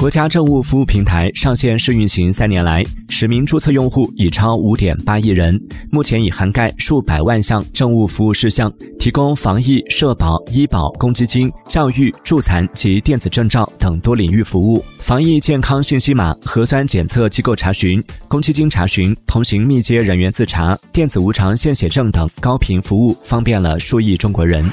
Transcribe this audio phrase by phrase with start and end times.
[0.00, 14.82] 国家政务服务平台上线试运行三年来实名注册用户已超五点八亿人目前已涵盖数百万项政务服务事项提供防疫社保医保公积金教育助残及电子证照等多领域服务。
[15.00, 23.78] 防疫健康信息码核酸检测机构查询公积金查询同行密接人员自查电子无偿献血证等高频服务方便了。
[23.78, 24.64] 数亿中国人。